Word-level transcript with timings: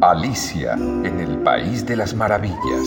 Alicia 0.00 0.74
en 0.74 1.18
el 1.18 1.38
País 1.42 1.84
de 1.84 1.96
las 1.96 2.14
Maravillas. 2.14 2.86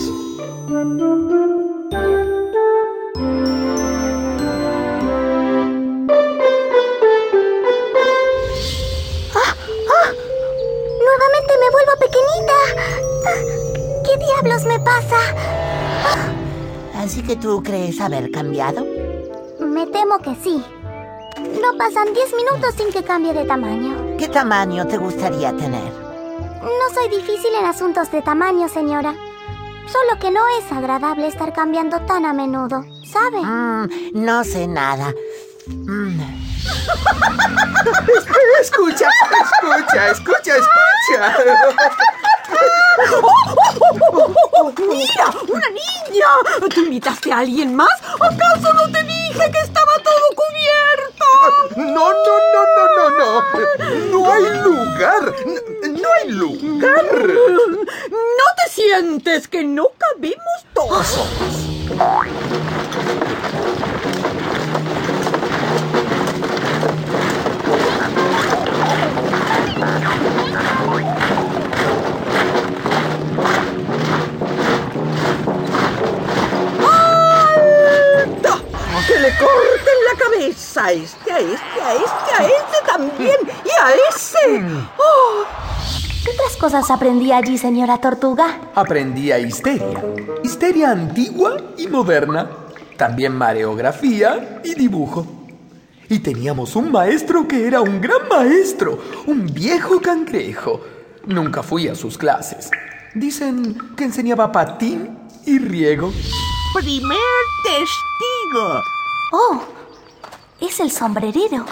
¡Ah! 9.34 9.54
¡Ah! 9.90 10.10
Nuevamente 11.04 11.52
me 11.60 11.70
vuelvo 11.70 11.92
pequeñita. 12.00 12.58
Ah, 13.26 14.02
¿Qué 14.04 14.16
diablos 14.24 14.64
me 14.64 14.78
pasa? 14.80 15.18
¿Así 16.98 17.22
que 17.22 17.36
tú 17.36 17.62
crees 17.62 18.00
haber 18.00 18.30
cambiado? 18.30 18.86
Me 19.60 19.86
temo 19.86 20.18
que 20.18 20.34
sí. 20.42 20.62
No 21.60 21.76
pasan 21.76 22.12
10 22.14 22.34
minutos 22.36 22.74
sin 22.76 22.92
que 22.92 23.02
cambie 23.02 23.32
de 23.32 23.44
tamaño. 23.44 24.16
¿Qué 24.18 24.28
tamaño 24.28 24.86
te 24.86 24.96
gustaría 24.96 25.52
tener? 25.56 26.01
Soy 27.02 27.18
difícil 27.18 27.52
en 27.58 27.64
asuntos 27.64 28.12
de 28.12 28.22
tamaño, 28.22 28.68
señora. 28.68 29.12
Solo 29.86 30.20
que 30.20 30.30
no 30.30 30.40
es 30.60 30.70
agradable 30.70 31.26
estar 31.26 31.52
cambiando 31.52 32.00
tan 32.02 32.24
a 32.24 32.32
menudo, 32.32 32.84
¿sabe? 33.04 33.40
Mm, 33.40 34.24
no 34.24 34.44
sé 34.44 34.68
nada. 34.68 35.12
Mm. 35.66 36.20
Escucha, 38.60 39.08
escucha, 39.40 40.10
escucha, 40.10 40.56
escucha. 40.56 41.36
¡Mira! 44.88 45.26
¡Una 45.48 45.68
niña! 45.70 46.28
¿Tú 46.72 46.82
invitaste 46.82 47.32
a 47.32 47.38
alguien 47.38 47.74
más? 47.74 48.00
¿Acaso 48.20 48.72
no 48.74 48.88
te 48.92 49.02
dije 49.02 49.50
que 49.50 49.58
estaba 49.58 49.92
todo 50.04 50.26
cubierto? 50.36 51.24
No, 51.76 52.12
no, 52.12 52.42
no. 53.18 53.42
No 54.10 54.32
hay 54.32 54.44
lugar. 54.62 55.34
No 55.82 56.08
hay 56.12 56.21
lugar. 56.38 57.04
¿No 57.12 58.46
te 58.56 58.70
sientes 58.70 59.48
que 59.48 59.64
no 59.64 59.88
cabemos 59.98 60.64
todos? 60.74 61.28
¡Que 79.06 79.18
le 79.18 79.36
corten 79.36 79.98
la 80.08 80.16
cabeza 80.16 80.84
a 80.84 80.92
este, 80.92 81.32
a 81.32 81.38
este, 81.40 81.80
a 81.82 81.94
este, 81.94 82.34
a 82.38 82.46
este 82.46 82.86
también! 82.86 83.36
¡Y 83.64 83.70
a 83.82 83.92
ese! 84.08 84.62
¡Oh! 84.96 85.44
¿Qué 86.24 86.30
otras 86.30 86.56
cosas 86.56 86.88
aprendí 86.92 87.32
allí, 87.32 87.58
señora 87.58 87.98
Tortuga? 87.98 88.60
Aprendí 88.76 89.32
a 89.32 89.40
histeria. 89.40 90.00
Histeria 90.44 90.92
antigua 90.92 91.56
y 91.76 91.88
moderna. 91.88 92.48
También 92.96 93.34
mareografía 93.34 94.60
y 94.62 94.74
dibujo. 94.76 95.26
Y 96.08 96.20
teníamos 96.20 96.76
un 96.76 96.92
maestro 96.92 97.48
que 97.48 97.66
era 97.66 97.80
un 97.80 98.00
gran 98.00 98.28
maestro, 98.28 99.00
un 99.26 99.46
viejo 99.46 100.00
cangrejo. 100.00 100.80
Nunca 101.26 101.64
fui 101.64 101.88
a 101.88 101.96
sus 101.96 102.16
clases. 102.16 102.70
Dicen 103.16 103.76
que 103.96 104.04
enseñaba 104.04 104.52
patín 104.52 105.18
y 105.44 105.58
riego. 105.58 106.12
Primer 106.74 107.18
testigo. 107.64 108.80
Oh, 109.32 109.60
es 110.60 110.78
el 110.78 110.92
sombrerero. 110.92 111.64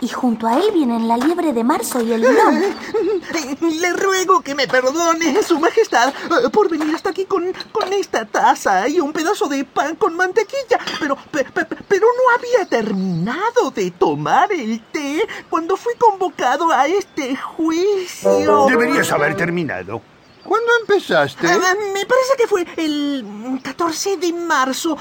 Y 0.00 0.08
junto 0.08 0.46
a 0.48 0.58
él 0.58 0.70
vienen 0.72 1.06
la 1.06 1.16
liebre 1.16 1.52
de 1.52 1.62
marzo 1.62 2.00
y 2.02 2.12
el 2.12 2.22
león. 2.22 2.60
Le 3.60 3.92
ruego 3.92 4.40
que 4.42 4.54
me 4.54 4.66
perdone, 4.66 5.42
Su 5.42 5.60
Majestad, 5.60 6.08
eh, 6.08 6.48
por 6.50 6.68
venir 6.68 6.92
hasta 6.94 7.10
aquí 7.10 7.24
con, 7.24 7.52
con 7.70 7.92
esta 7.92 8.24
taza 8.26 8.88
y 8.88 8.98
un 9.00 9.12
pedazo 9.12 9.46
de 9.48 9.64
pan 9.64 9.94
con 9.96 10.16
mantequilla. 10.16 10.78
Pero, 10.98 11.16
pe- 11.30 11.44
pe- 11.44 11.66
pero 11.88 12.06
no 12.06 12.36
había 12.36 12.66
terminado 12.68 13.70
de 13.74 13.90
tomar 13.92 14.50
el 14.52 14.82
té 14.90 15.26
cuando 15.48 15.76
fui 15.76 15.94
convocado 15.96 16.70
a 16.72 16.86
este 16.88 17.36
juicio. 17.36 18.66
Deberías 18.68 19.10
haber 19.12 19.36
terminado. 19.36 20.02
¿Cuándo 20.42 20.66
empezaste? 20.80 21.46
Ah, 21.48 21.74
me 21.94 22.04
parece 22.04 22.32
que 22.36 22.48
fue 22.48 22.66
el 22.76 23.60
14 23.62 24.16
de 24.16 24.32
marzo. 24.32 24.96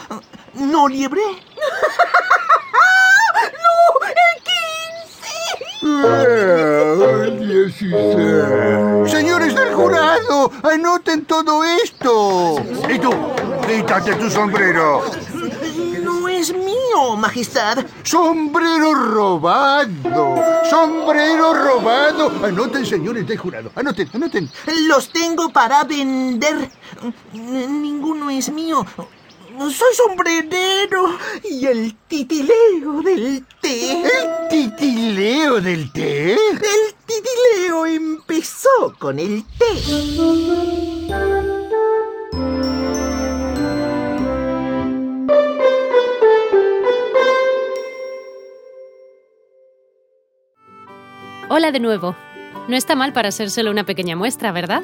¿No 0.54 0.88
liebre? 0.88 1.22
16. 7.40 9.12
Señores 9.12 9.56
del 9.56 9.74
jurado, 9.74 10.52
anoten 10.64 11.26
todo 11.26 11.64
esto. 11.64 12.56
Y 12.90 13.00
tú, 13.00 13.12
quítate 13.68 14.14
tu 14.16 14.30
sombrero. 14.30 15.04
No 16.04 16.28
es 16.28 16.54
mío, 16.54 17.16
Majestad. 17.18 17.86
Sombrero 18.04 18.94
robado. 18.94 20.36
Sombrero 20.70 21.54
robado. 21.54 22.32
Anoten, 22.44 22.86
señores 22.86 23.28
del 23.28 23.38
jurado. 23.38 23.72
Anoten, 23.76 24.10
anoten. 24.14 24.50
Los 24.88 25.10
tengo 25.10 25.50
para 25.50 25.84
vender. 25.84 26.70
Ninguno 27.34 28.30
es 28.30 28.52
mío. 28.52 28.86
Soy 29.60 29.94
sombrerero 29.96 31.18
y 31.44 31.66
el 31.66 31.96
titileo 32.08 33.02
del 33.04 33.46
té. 33.62 34.02
¿El 34.02 34.48
titileo 34.50 35.60
del 35.60 35.92
té? 35.92 36.34
El 36.34 36.96
titileo 37.06 37.86
empezó 37.86 38.96
con 38.98 39.20
el 39.20 39.44
té. 39.58 39.66
Hola 51.50 51.72
de 51.72 51.80
nuevo. 51.82 52.16
No 52.70 52.78
está 52.78 52.96
mal 52.96 53.12
para 53.12 53.32
ser 53.32 53.50
solo 53.50 53.72
una 53.72 53.86
pequeña 53.86 54.16
muestra, 54.16 54.54
¿verdad? 54.54 54.84